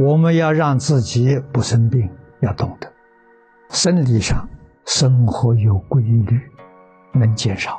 [0.00, 2.08] 我们要让自己不生病，
[2.40, 2.90] 要懂得
[3.68, 4.48] 生理上
[4.86, 6.40] 生活有规律，
[7.12, 7.78] 能减少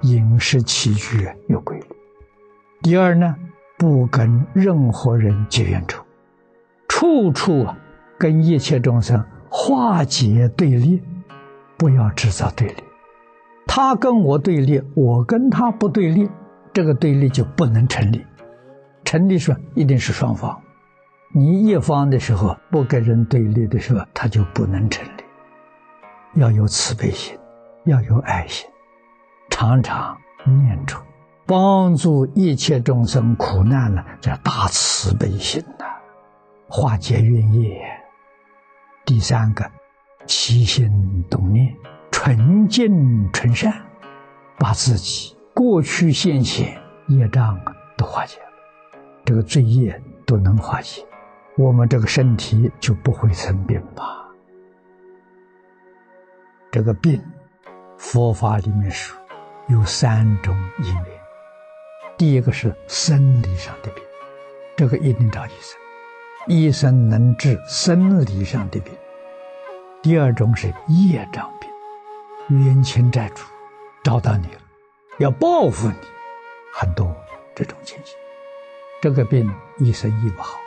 [0.00, 1.86] 饮食起居有规律。
[2.82, 3.36] 第二呢，
[3.78, 6.02] 不跟任何人结怨仇，
[6.88, 7.78] 处处啊
[8.18, 11.00] 跟一切众生化解对立，
[11.76, 12.82] 不要制造对立。
[13.68, 16.28] 他跟我对立，我跟他不对立，
[16.72, 18.26] 这个对立就不能成立。
[19.04, 20.60] 成立说一定是双方。
[21.34, 25.24] 你一方的时候不跟人对立的时候，他就不能成立。
[26.34, 27.38] 要有慈悲心，
[27.86, 28.68] 要有爱心，
[29.48, 30.14] 常常
[30.44, 31.02] 念出
[31.46, 35.86] 帮助一切众生苦难呢，叫大慈悲心呐，
[36.68, 37.80] 化解冤业。
[39.06, 39.70] 第三个，
[40.26, 41.74] 起心动念
[42.10, 43.72] 纯净纯善，
[44.58, 47.58] 把自己过去现前业障
[47.96, 48.46] 都化解了，
[49.24, 51.02] 这个罪业都能化解。
[51.56, 54.26] 我们这个身体就不会生病吧？
[56.70, 57.22] 这个病，
[57.98, 59.20] 佛法里面说
[59.68, 61.06] 有三种因缘。
[62.16, 64.02] 第一个是生理上的病，
[64.76, 65.78] 这个一定找医生，
[66.46, 68.94] 医生能治生理上的病。
[70.00, 73.44] 第二种是业障病，冤亲债主
[74.02, 74.60] 找到你了，
[75.18, 75.96] 要报复你，
[76.72, 77.14] 很多
[77.54, 78.16] 这种情形，
[79.02, 80.58] 这个病医生医不好。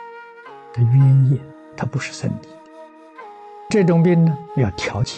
[0.82, 1.38] 冤业，
[1.76, 2.54] 它不是生理的。
[3.68, 5.16] 这种病呢，要调节。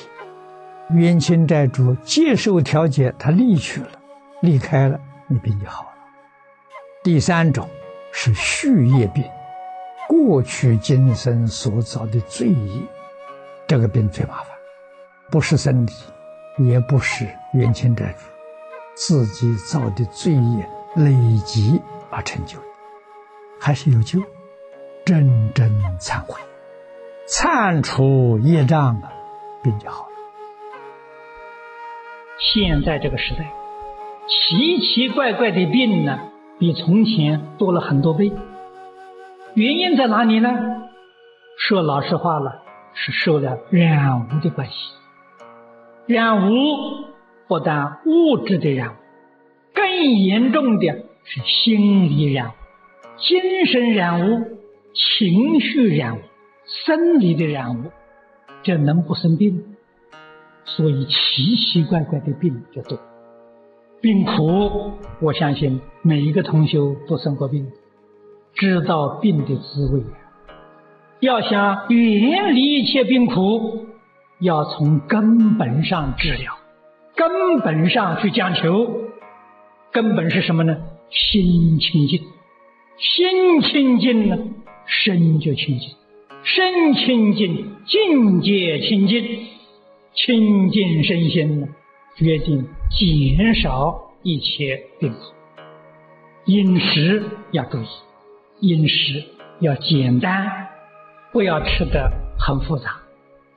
[0.91, 3.91] 冤亲债主接受调节，他离去了，
[4.41, 5.91] 离开了，你病就好了。
[7.05, 7.69] 第三种
[8.11, 9.23] 是续业病，
[10.09, 12.83] 过去今生所造的罪业，
[13.67, 14.47] 这个病最麻烦，
[15.30, 16.07] 不是身体，
[16.57, 18.24] 也不是冤亲债主，
[18.95, 21.13] 自己造的罪业累
[21.45, 22.64] 积而成就的，
[23.61, 24.18] 还是有救。
[25.08, 25.67] 真正
[25.98, 26.39] 忏悔，
[27.27, 29.11] 忏除业障啊，
[29.63, 30.13] 病就好了。
[32.39, 33.51] 现在这个时代，
[34.29, 36.18] 奇奇怪怪的病呢，
[36.58, 38.30] 比从前多了很多倍。
[39.55, 40.51] 原因在哪里呢？
[41.57, 42.61] 说老实话了，
[42.92, 44.74] 是受了染污的关系。
[46.07, 46.52] 染污
[47.48, 48.97] 不但物质的染污，
[49.73, 50.86] 更严重的
[51.24, 52.52] 是心理染污、
[53.17, 54.58] 精神染污。
[54.98, 56.20] 情绪染污，
[56.86, 57.91] 生理的染污，
[58.64, 59.63] 这能不生病？
[60.64, 62.98] 所以奇奇怪怪的病就多。
[64.01, 67.70] 病苦，我相信每一个同修都生过病，
[68.55, 70.03] 知道病的滋味。
[71.20, 73.86] 要想远离一切病苦，
[74.41, 76.59] 要从根本上治疗，
[77.17, 79.05] 根本上去讲求。
[79.91, 80.77] 根本是什么呢？
[81.11, 82.20] 心清净，
[82.98, 84.36] 心清净呢？
[84.88, 85.90] 身就清净，
[86.42, 89.46] 身清净，境界清净，
[90.14, 91.68] 清净身心呢，
[92.16, 95.18] 决定减少一切病苦。
[96.46, 97.22] 饮食
[97.52, 97.86] 要注意，
[98.60, 99.22] 饮食
[99.60, 100.68] 要简单，
[101.32, 103.02] 不要吃的很复杂，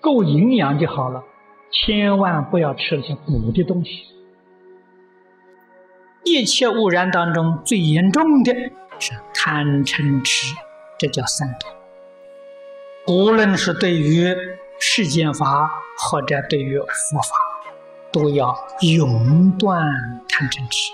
[0.01, 1.23] 够营养就好了。
[1.71, 4.03] 千万不要吃那些补的东西。
[6.25, 8.53] 一切污染当中最严重的
[8.99, 10.53] 是贪嗔痴。
[11.01, 11.67] 这叫三毒。
[13.11, 14.31] 无论是对于
[14.79, 15.67] 世间法，
[15.97, 17.31] 或者对于佛法，
[18.11, 19.83] 都要永断
[20.29, 20.93] 贪嗔痴。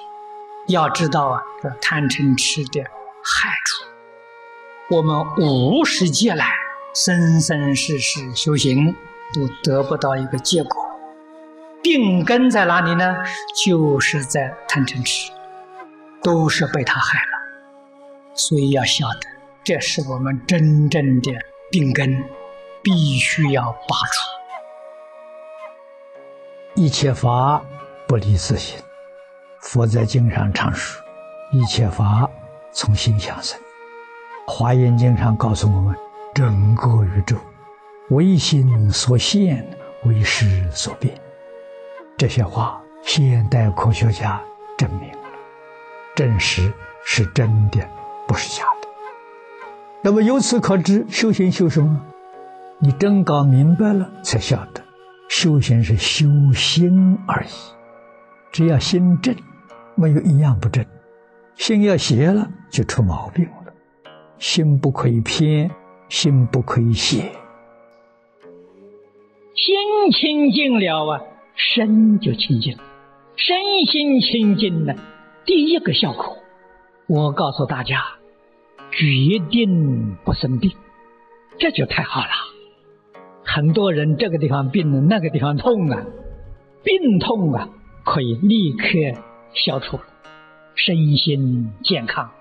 [0.69, 6.45] 要知道啊，这贪嗔痴的害处，我们五十劫来
[6.93, 8.95] 生生世世修行，
[9.33, 10.85] 都得不到一个结果。
[11.83, 13.17] 病根在哪里呢？
[13.65, 15.33] 就是在贪嗔痴，
[16.23, 18.33] 都是被他害了。
[18.33, 19.36] 所以要晓得。
[19.67, 21.29] 这是我们真正的
[21.69, 22.23] 病根，
[22.81, 24.23] 必须要拔除。
[26.73, 27.61] 一切法
[28.07, 28.79] 不离自心，
[29.59, 31.03] 佛在经上常说
[31.51, 32.29] ：“一切法
[32.71, 33.59] 从心想生。”
[34.47, 35.93] 华严经上告诉我们
[36.33, 37.35] ：“整个宇宙
[38.11, 39.67] 为心所现，
[40.05, 41.13] 为识所变。”
[42.17, 44.41] 这些话，现代科学家
[44.77, 45.19] 证明了，
[46.15, 46.73] 证实
[47.03, 47.85] 是真的，
[48.25, 48.76] 不是假的。
[50.07, 52.01] 那么由此可知，修行修什么？
[52.79, 54.81] 你真搞明白了，才晓得，
[55.27, 57.49] 修行是修心而已。
[58.49, 59.35] 只要心正，
[59.95, 60.85] 没有一样不正。
[61.55, 63.73] 心要邪了，就出毛病了。
[64.37, 65.69] 心不可以偏，
[66.07, 67.23] 心不可以邪。
[69.55, 69.75] 心
[70.13, 71.21] 清净了啊，
[71.75, 72.77] 身就清净。
[73.35, 73.57] 身
[73.91, 74.93] 心清净呢，
[75.43, 76.37] 第一个效果，
[77.07, 78.05] 我告诉大家。
[78.97, 80.71] 决定不生病，
[81.59, 82.31] 这就太好了。
[83.45, 86.03] 很多人这个地方病了，那个地方痛啊，
[86.83, 87.69] 病痛啊
[88.03, 88.87] 可以立刻
[89.53, 89.99] 消除，
[90.73, 92.31] 身心健康，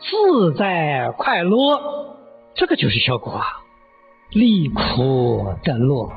[0.00, 2.16] 自在快乐，
[2.54, 3.44] 这个就是效果啊。
[4.32, 6.10] 离苦得乐，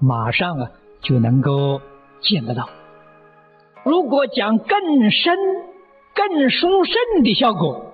[0.00, 0.70] 马上啊
[1.00, 1.80] 就能够
[2.20, 2.68] 见得到。
[3.84, 5.34] 如果讲更深、
[6.14, 7.89] 更殊胜的效果，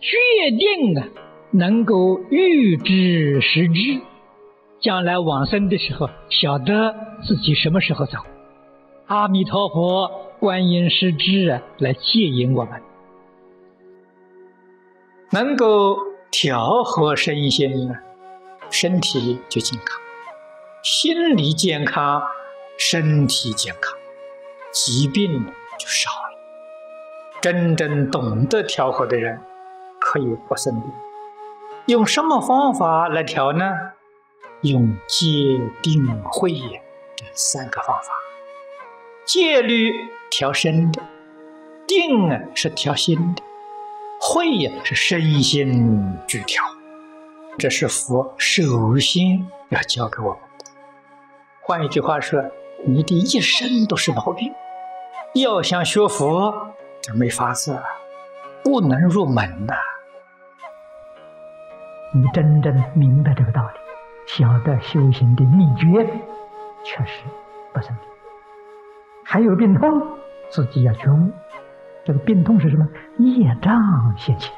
[0.00, 0.16] 决
[0.56, 1.08] 定啊
[1.50, 4.00] 能够预知时至。
[4.80, 8.16] 将来往生的时候，晓得自己什么时候走。
[9.06, 12.80] 阿弥陀佛、观音师智来接引我们，
[15.32, 15.98] 能够
[16.30, 17.90] 调和身心，
[18.70, 20.00] 身体就健康；
[20.82, 22.22] 心理健康，
[22.78, 23.92] 身体健康，
[24.72, 25.44] 疾病
[25.78, 26.38] 就少了。
[27.42, 29.38] 真正懂得调和的人，
[30.10, 30.90] 可以不生病。
[31.86, 33.64] 用什么方法来调呢？
[34.62, 36.52] 用戒定慧
[37.14, 38.12] 这三个方法，
[39.24, 41.00] 戒律调身的，
[41.86, 43.42] 定啊是调心的，
[44.20, 46.64] 慧呀是身心俱调。
[47.56, 50.64] 这是佛首先要教给我们的。
[51.62, 52.42] 换一句话说，
[52.84, 54.52] 你的一生都是毛病，
[55.34, 57.80] 要想学佛，这没法子，
[58.64, 59.74] 不能入门呐。
[62.12, 63.74] 你真正明白这个道理。
[64.26, 66.04] 晓得修行的秘诀，
[66.84, 67.24] 确实
[67.72, 68.04] 不生病。
[69.24, 69.90] 还有病痛，
[70.50, 71.32] 自己要觉悟。
[72.04, 72.86] 这个病痛是什么？
[73.18, 74.54] 业障现前，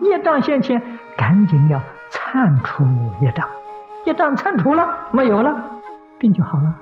[0.00, 0.82] 业障现前，
[1.16, 1.80] 赶紧要
[2.10, 2.84] 铲除
[3.20, 3.48] 业障。
[4.04, 5.54] 业障铲除了，没有了，
[6.18, 6.74] 病就好了，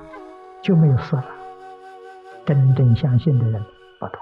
[0.62, 1.24] 就没有事了。
[2.46, 3.62] 真正相信的人
[3.98, 4.18] 不多，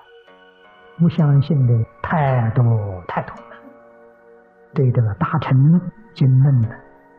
[0.99, 3.35] 不相信的太多太多。
[4.75, 5.81] 对这个大乘
[6.15, 6.69] 经论的。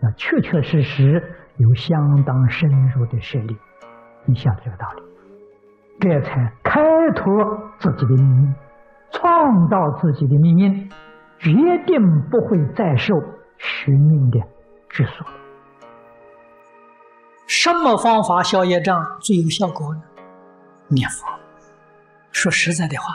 [0.02, 1.22] 那确确实实
[1.58, 3.58] 有相当深入的实力，
[4.26, 5.04] 你想这个道理，
[6.00, 6.82] 这才开
[7.16, 7.34] 拓
[7.80, 8.56] 自己的命运，
[9.12, 10.90] 创造自己的命运，
[11.38, 11.52] 决
[11.86, 13.14] 定不会再受
[13.58, 14.40] 虚命的
[14.90, 15.26] 拘束。
[17.46, 20.02] 什么方法消业障最有效果呢？
[20.88, 21.28] 念佛。
[22.32, 23.14] 说实在的话，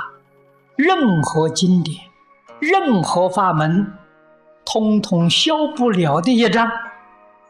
[0.76, 1.96] 任何经典，
[2.60, 3.90] 任何法门。
[4.64, 6.70] 通通消不了的业障，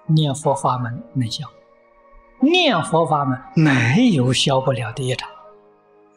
[0.06, 1.46] 念佛法门能消；
[2.40, 5.28] 念佛法门没有消不了的业障，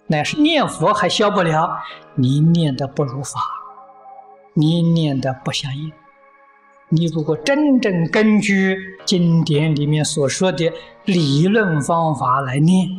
[0.07, 1.77] 乃是念佛还消不了，
[2.15, 3.39] 你念的不如法，
[4.53, 5.91] 你念的不相应。
[6.89, 10.71] 你如果真正根据经典里面所说的
[11.03, 12.89] 理论方法来念，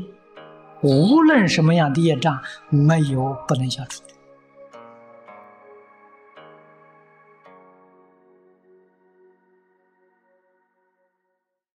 [0.83, 4.18] 无论什么样的业障，没有不能消除的。